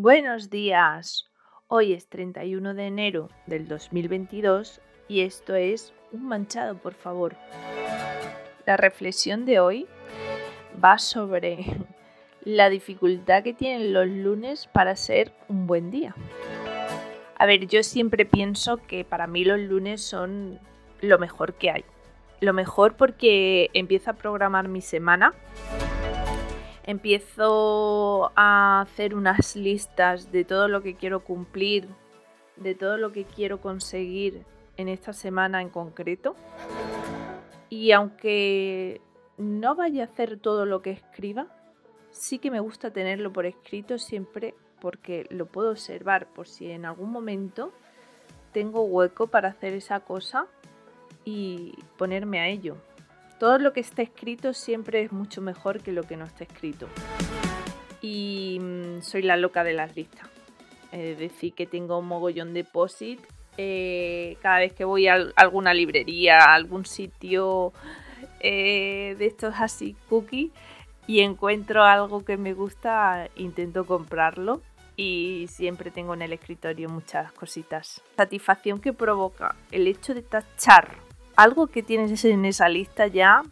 Buenos 0.00 0.48
días. 0.48 1.28
Hoy 1.66 1.92
es 1.92 2.06
31 2.06 2.74
de 2.74 2.86
enero 2.86 3.30
del 3.46 3.66
2022 3.66 4.80
y 5.08 5.22
esto 5.22 5.56
es 5.56 5.92
Un 6.12 6.28
manchado, 6.28 6.76
por 6.76 6.94
favor. 6.94 7.34
La 8.64 8.76
reflexión 8.76 9.44
de 9.44 9.58
hoy 9.58 9.88
va 10.82 10.98
sobre 10.98 11.66
la 12.44 12.70
dificultad 12.70 13.42
que 13.42 13.54
tienen 13.54 13.92
los 13.92 14.06
lunes 14.06 14.68
para 14.68 14.94
ser 14.94 15.32
un 15.48 15.66
buen 15.66 15.90
día. 15.90 16.14
A 17.36 17.46
ver, 17.46 17.66
yo 17.66 17.82
siempre 17.82 18.24
pienso 18.24 18.76
que 18.76 19.04
para 19.04 19.26
mí 19.26 19.44
los 19.44 19.58
lunes 19.58 20.00
son 20.00 20.60
lo 21.00 21.18
mejor 21.18 21.54
que 21.54 21.72
hay. 21.72 21.84
Lo 22.40 22.52
mejor 22.52 22.94
porque 22.94 23.68
empiezo 23.74 24.12
a 24.12 24.14
programar 24.14 24.68
mi 24.68 24.80
semana 24.80 25.34
empiezo 26.88 28.32
a 28.34 28.80
hacer 28.80 29.14
unas 29.14 29.54
listas 29.56 30.32
de 30.32 30.46
todo 30.46 30.68
lo 30.68 30.82
que 30.82 30.94
quiero 30.94 31.22
cumplir, 31.22 31.86
de 32.56 32.74
todo 32.74 32.96
lo 32.96 33.12
que 33.12 33.24
quiero 33.24 33.60
conseguir 33.60 34.42
en 34.78 34.88
esta 34.88 35.12
semana 35.12 35.60
en 35.60 35.68
concreto. 35.68 36.34
Y 37.68 37.92
aunque 37.92 39.02
no 39.36 39.74
vaya 39.74 40.04
a 40.04 40.06
hacer 40.06 40.38
todo 40.38 40.64
lo 40.64 40.80
que 40.80 40.92
escriba, 40.92 41.46
sí 42.10 42.38
que 42.38 42.50
me 42.50 42.60
gusta 42.60 42.90
tenerlo 42.90 43.34
por 43.34 43.44
escrito 43.44 43.98
siempre 43.98 44.54
porque 44.80 45.26
lo 45.28 45.44
puedo 45.44 45.72
observar 45.72 46.28
por 46.28 46.48
si 46.48 46.70
en 46.70 46.86
algún 46.86 47.10
momento 47.10 47.70
tengo 48.54 48.84
hueco 48.84 49.26
para 49.26 49.50
hacer 49.50 49.74
esa 49.74 50.00
cosa 50.00 50.46
y 51.26 51.74
ponerme 51.98 52.40
a 52.40 52.48
ello 52.48 52.78
todo 53.38 53.58
lo 53.58 53.72
que 53.72 53.80
está 53.80 54.02
escrito 54.02 54.52
siempre 54.52 55.02
es 55.02 55.12
mucho 55.12 55.40
mejor 55.40 55.80
que 55.80 55.92
lo 55.92 56.02
que 56.02 56.16
no 56.16 56.24
está 56.24 56.44
escrito. 56.44 56.88
Y 58.00 58.58
mm, 58.60 59.02
soy 59.02 59.22
la 59.22 59.36
loca 59.36 59.64
de 59.64 59.72
las 59.72 59.94
listas. 59.96 60.28
Es 60.92 61.18
decir, 61.18 61.52
que 61.54 61.66
tengo 61.66 61.98
un 61.98 62.06
mogollón 62.06 62.54
de 62.54 62.64
posit. 62.64 63.20
Eh, 63.56 64.36
cada 64.40 64.58
vez 64.58 64.72
que 64.72 64.84
voy 64.84 65.08
a 65.08 65.16
alguna 65.36 65.74
librería, 65.74 66.38
a 66.38 66.54
algún 66.54 66.84
sitio 66.86 67.72
eh, 68.40 69.16
de 69.18 69.26
estos 69.26 69.54
así 69.58 69.96
cookie 70.08 70.52
y 71.08 71.20
encuentro 71.20 71.82
algo 71.82 72.24
que 72.24 72.36
me 72.36 72.52
gusta, 72.52 73.28
intento 73.34 73.84
comprarlo 73.84 74.60
y 74.94 75.46
siempre 75.48 75.90
tengo 75.90 76.14
en 76.14 76.22
el 76.22 76.32
escritorio 76.32 76.88
muchas 76.88 77.32
cositas. 77.32 78.02
Satisfacción 78.16 78.80
que 78.80 78.92
provoca 78.92 79.56
el 79.72 79.86
hecho 79.86 80.14
de 80.14 80.22
tachar 80.22 81.07
algo 81.38 81.68
que 81.68 81.84
tienes 81.84 82.24
en 82.24 82.44
esa 82.44 82.68
lista 82.68 83.06
ya 83.06 83.44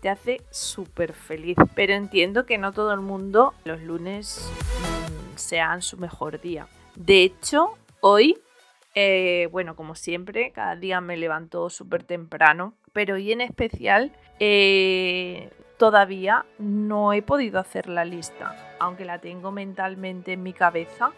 te 0.00 0.08
hace 0.08 0.42
súper 0.50 1.12
feliz. 1.12 1.56
Pero 1.76 1.94
entiendo 1.94 2.44
que 2.44 2.58
no 2.58 2.72
todo 2.72 2.92
el 2.92 3.00
mundo 3.00 3.54
los 3.64 3.80
lunes 3.80 4.50
mm, 4.80 5.36
sean 5.36 5.80
su 5.80 5.96
mejor 5.98 6.40
día. 6.40 6.66
De 6.96 7.22
hecho, 7.22 7.78
hoy, 8.00 8.36
eh, 8.96 9.48
bueno, 9.52 9.76
como 9.76 9.94
siempre, 9.94 10.50
cada 10.50 10.74
día 10.74 11.00
me 11.00 11.16
levanto 11.16 11.70
súper 11.70 12.02
temprano, 12.02 12.74
pero 12.92 13.14
hoy 13.14 13.30
en 13.30 13.40
especial 13.40 14.10
eh, 14.40 15.50
todavía 15.76 16.44
no 16.58 17.12
he 17.12 17.22
podido 17.22 17.60
hacer 17.60 17.88
la 17.88 18.04
lista, 18.04 18.56
aunque 18.80 19.04
la 19.04 19.20
tengo 19.20 19.52
mentalmente 19.52 20.32
en 20.32 20.42
mi 20.42 20.52
cabeza. 20.52 21.12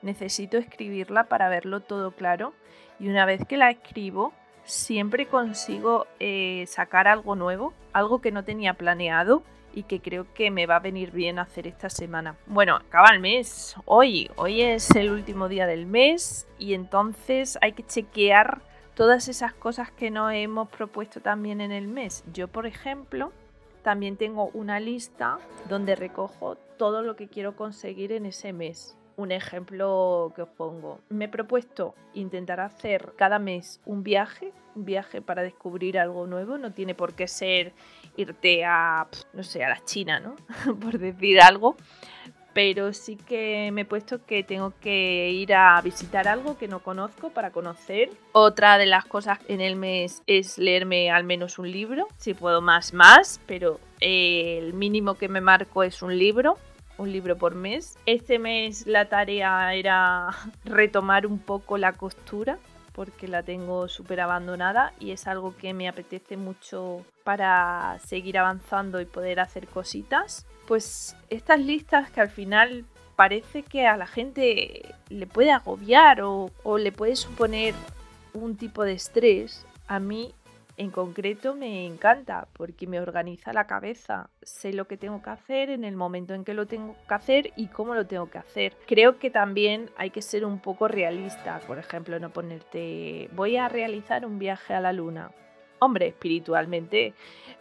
Necesito 0.00 0.56
escribirla 0.56 1.24
para 1.24 1.50
verlo 1.50 1.80
todo 1.80 2.12
claro 2.12 2.54
y 2.98 3.10
una 3.10 3.26
vez 3.26 3.44
que 3.46 3.58
la 3.58 3.70
escribo, 3.70 4.32
siempre 4.64 5.26
consigo 5.26 6.06
eh, 6.18 6.64
sacar 6.68 7.08
algo 7.08 7.34
nuevo, 7.34 7.72
algo 7.92 8.20
que 8.20 8.32
no 8.32 8.44
tenía 8.44 8.74
planeado 8.74 9.42
y 9.72 9.84
que 9.84 10.00
creo 10.00 10.26
que 10.34 10.50
me 10.50 10.66
va 10.66 10.76
a 10.76 10.80
venir 10.80 11.12
bien 11.12 11.38
hacer 11.38 11.66
esta 11.66 11.90
semana. 11.90 12.36
Bueno, 12.46 12.76
acaba 12.76 13.10
el 13.12 13.20
mes, 13.20 13.76
hoy, 13.84 14.30
hoy 14.36 14.62
es 14.62 14.90
el 14.96 15.10
último 15.10 15.48
día 15.48 15.66
del 15.66 15.86
mes 15.86 16.46
y 16.58 16.74
entonces 16.74 17.58
hay 17.62 17.72
que 17.72 17.86
chequear 17.86 18.62
todas 18.94 19.28
esas 19.28 19.54
cosas 19.54 19.90
que 19.90 20.10
no 20.10 20.30
hemos 20.30 20.68
propuesto 20.68 21.20
también 21.20 21.60
en 21.60 21.72
el 21.72 21.88
mes. 21.88 22.24
Yo, 22.32 22.48
por 22.48 22.66
ejemplo, 22.66 23.32
también 23.82 24.16
tengo 24.16 24.50
una 24.52 24.80
lista 24.80 25.38
donde 25.68 25.96
recojo 25.96 26.56
todo 26.76 27.02
lo 27.02 27.16
que 27.16 27.28
quiero 27.28 27.56
conseguir 27.56 28.12
en 28.12 28.26
ese 28.26 28.52
mes 28.52 28.96
un 29.20 29.32
ejemplo 29.32 30.32
que 30.34 30.42
os 30.42 30.48
pongo. 30.48 31.00
Me 31.08 31.26
he 31.26 31.28
propuesto 31.28 31.94
intentar 32.14 32.60
hacer 32.60 33.12
cada 33.16 33.38
mes 33.38 33.80
un 33.84 34.02
viaje, 34.02 34.52
un 34.74 34.84
viaje 34.84 35.20
para 35.20 35.42
descubrir 35.42 35.98
algo 35.98 36.26
nuevo. 36.26 36.58
No 36.58 36.72
tiene 36.72 36.94
por 36.94 37.14
qué 37.14 37.28
ser 37.28 37.72
irte 38.16 38.64
a, 38.64 39.06
no 39.32 39.42
sé, 39.42 39.64
a 39.64 39.68
la 39.68 39.84
China, 39.84 40.20
¿no? 40.20 40.36
por 40.80 40.98
decir 40.98 41.40
algo. 41.40 41.76
Pero 42.52 42.92
sí 42.92 43.16
que 43.16 43.70
me 43.72 43.82
he 43.82 43.84
puesto 43.84 44.26
que 44.26 44.42
tengo 44.42 44.72
que 44.80 45.30
ir 45.30 45.54
a 45.54 45.80
visitar 45.82 46.26
algo 46.26 46.58
que 46.58 46.66
no 46.66 46.80
conozco 46.80 47.30
para 47.30 47.52
conocer. 47.52 48.10
Otra 48.32 48.76
de 48.76 48.86
las 48.86 49.04
cosas 49.04 49.38
en 49.46 49.60
el 49.60 49.76
mes 49.76 50.24
es 50.26 50.58
leerme 50.58 51.12
al 51.12 51.22
menos 51.22 51.60
un 51.60 51.70
libro. 51.70 52.08
Si 52.16 52.34
puedo 52.34 52.60
más, 52.60 52.92
más, 52.92 53.40
pero 53.46 53.78
el 54.00 54.74
mínimo 54.74 55.14
que 55.14 55.28
me 55.28 55.40
marco 55.40 55.84
es 55.84 56.02
un 56.02 56.18
libro 56.18 56.58
un 57.00 57.12
libro 57.12 57.36
por 57.36 57.54
mes. 57.54 57.98
Este 58.06 58.38
mes 58.38 58.86
la 58.86 59.08
tarea 59.08 59.74
era 59.74 60.30
retomar 60.64 61.26
un 61.26 61.38
poco 61.38 61.78
la 61.78 61.94
costura 61.94 62.58
porque 62.92 63.28
la 63.28 63.42
tengo 63.42 63.88
súper 63.88 64.20
abandonada 64.20 64.92
y 65.00 65.12
es 65.12 65.26
algo 65.26 65.56
que 65.56 65.72
me 65.72 65.88
apetece 65.88 66.36
mucho 66.36 67.04
para 67.24 67.98
seguir 68.04 68.36
avanzando 68.38 69.00
y 69.00 69.06
poder 69.06 69.40
hacer 69.40 69.66
cositas. 69.68 70.46
Pues 70.66 71.16
estas 71.30 71.60
listas 71.60 72.10
que 72.10 72.20
al 72.20 72.28
final 72.28 72.84
parece 73.16 73.62
que 73.62 73.86
a 73.86 73.96
la 73.96 74.06
gente 74.06 74.94
le 75.08 75.26
puede 75.26 75.52
agobiar 75.52 76.22
o, 76.22 76.50
o 76.62 76.78
le 76.78 76.92
puede 76.92 77.16
suponer 77.16 77.74
un 78.34 78.56
tipo 78.56 78.84
de 78.84 78.92
estrés, 78.92 79.64
a 79.86 79.98
mí 79.98 80.34
en 80.80 80.90
concreto 80.90 81.54
me 81.54 81.84
encanta 81.84 82.48
porque 82.54 82.86
me 82.86 83.00
organiza 83.00 83.52
la 83.52 83.66
cabeza. 83.66 84.30
Sé 84.40 84.72
lo 84.72 84.86
que 84.86 84.96
tengo 84.96 85.20
que 85.20 85.28
hacer 85.28 85.68
en 85.68 85.84
el 85.84 85.94
momento 85.94 86.32
en 86.32 86.42
que 86.42 86.54
lo 86.54 86.64
tengo 86.64 86.96
que 87.06 87.14
hacer 87.14 87.52
y 87.54 87.66
cómo 87.66 87.94
lo 87.94 88.06
tengo 88.06 88.30
que 88.30 88.38
hacer. 88.38 88.74
Creo 88.86 89.18
que 89.18 89.28
también 89.28 89.90
hay 89.98 90.08
que 90.08 90.22
ser 90.22 90.42
un 90.42 90.58
poco 90.58 90.88
realista. 90.88 91.60
Por 91.66 91.78
ejemplo, 91.78 92.18
no 92.18 92.30
ponerte 92.30 93.28
voy 93.32 93.58
a 93.58 93.68
realizar 93.68 94.24
un 94.24 94.38
viaje 94.38 94.72
a 94.72 94.80
la 94.80 94.94
luna. 94.94 95.32
Hombre, 95.80 96.06
espiritualmente 96.06 97.12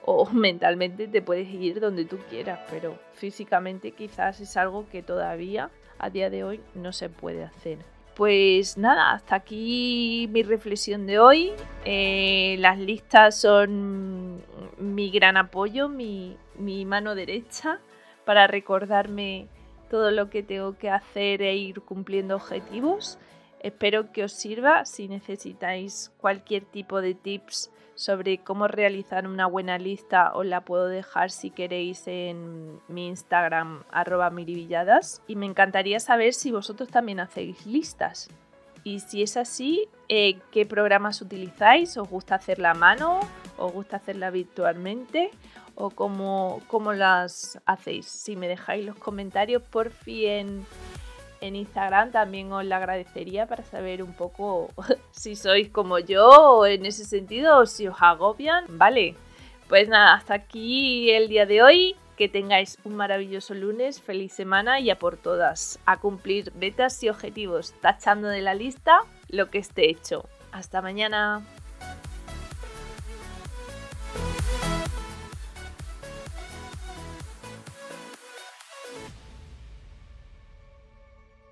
o 0.06 0.30
mentalmente 0.32 1.10
te 1.10 1.22
puedes 1.22 1.50
ir 1.50 1.82
donde 1.82 2.06
tú 2.06 2.20
quieras, 2.30 2.62
pero 2.72 2.98
físicamente 3.12 3.92
quizás 3.92 4.40
es 4.40 4.56
algo 4.56 4.88
que 4.88 5.04
todavía 5.04 5.72
a 5.98 6.10
día 6.10 6.30
de 6.30 6.46
hoy 6.46 6.62
no 6.74 6.94
se 6.94 7.10
puede 7.10 7.44
hacer. 7.44 7.80
Pues 8.20 8.78
nada, 8.78 9.14
hasta 9.14 9.36
aquí 9.36 10.28
mi 10.30 10.44
reflexión 10.44 11.08
de 11.08 11.20
hoy. 11.20 11.54
Eh, 11.86 12.58
las 12.60 12.78
listas 12.78 13.40
son 13.40 14.44
mi 14.78 15.10
gran 15.10 15.38
apoyo, 15.38 15.88
mi, 15.88 16.36
mi 16.58 16.84
mano 16.84 17.16
derecha 17.16 17.80
para 18.26 18.46
recordarme 18.46 19.48
todo 19.90 20.12
lo 20.12 20.30
que 20.30 20.44
tengo 20.44 20.78
que 20.78 20.90
hacer 20.90 21.42
e 21.42 21.56
ir 21.56 21.80
cumpliendo 21.80 22.36
objetivos. 22.36 23.18
Espero 23.60 24.12
que 24.12 24.24
os 24.24 24.32
sirva 24.32 24.86
si 24.86 25.08
necesitáis 25.08 26.12
cualquier 26.18 26.66
tipo 26.66 27.02
de 27.02 27.14
tips 27.14 27.72
sobre 27.96 28.38
cómo 28.38 28.70
realizar 28.70 29.28
una 29.28 29.46
buena 29.46 29.78
lista 29.78 30.32
os 30.34 30.46
la 30.46 30.62
puedo 30.62 30.88
dejar 30.88 31.32
si 31.32 31.50
queréis 31.50 32.08
en 32.08 32.80
mi 32.88 33.08
Instagram 33.08 33.84
arroba 33.92 34.30
mirivilladas 34.30 35.22
y 35.28 35.36
me 35.36 35.46
encantaría 35.46 36.00
saber 36.00 36.34
si 36.34 36.52
vosotros 36.52 36.88
también 36.88 37.20
hacéis 37.20 37.66
listas 37.66 38.30
y 38.84 39.02
si 39.02 39.22
es 39.22 39.38
así, 39.38 39.88
eh, 40.08 40.40
¿qué 40.52 40.66
programas 40.66 41.22
utilizáis? 41.22 41.98
¿Os 41.98 42.10
gusta 42.10 42.36
hacerla 42.36 42.72
a 42.72 42.74
mano? 42.74 43.20
¿Os 43.58 43.74
gusta 43.74 43.98
hacerla 43.98 44.32
virtualmente? 44.32 45.32
¿O 45.76 45.90
cómo, 45.90 46.62
cómo 46.68 46.94
las 46.94 47.60
hacéis? 47.66 48.06
Si 48.06 48.36
me 48.36 48.48
dejáis 48.48 48.86
los 48.86 48.96
comentarios, 48.96 49.62
por 49.62 49.92
fin 49.92 50.66
en 51.42 51.56
Instagram 51.56 52.12
también 52.12 52.52
os 52.52 52.66
la 52.66 52.78
agradecería 52.78 53.48
para 53.48 53.64
saber 53.64 54.04
un 54.04 54.14
poco 54.14 54.70
si 55.12 55.36
sois 55.36 55.70
como 55.70 56.00
yo 56.00 56.66
en 56.66 56.86
ese 56.86 57.06
sentido 57.06 57.60
o 57.60 57.66
si 57.66 57.88
os 57.88 57.98
agobian. 58.00 58.66
Vale, 58.68 59.16
pues 59.68 59.88
nada, 59.88 60.16
hasta 60.16 60.34
aquí 60.34 61.12
el 61.12 61.28
día 61.28 61.46
de 61.46 61.62
hoy. 61.62 61.96
Que 62.18 62.28
tengáis 62.28 62.78
un 62.84 62.96
maravilloso 62.98 63.54
lunes, 63.54 64.02
feliz 64.02 64.34
semana 64.34 64.82
y 64.82 64.90
a 64.90 65.00
por 65.00 65.16
todas, 65.16 65.80
a 65.86 66.02
cumplir 66.02 66.54
metas 66.54 67.02
y 67.02 67.08
objetivos, 67.08 67.74
tachando 67.80 68.28
de 68.28 68.42
la 68.42 68.54
lista 68.54 69.04
lo 69.30 69.50
que 69.50 69.60
esté 69.60 69.90
hecho. 69.90 70.26
Hasta 70.52 70.82
mañana. 70.82 71.46